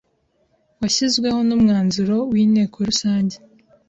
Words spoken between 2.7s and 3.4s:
Rusange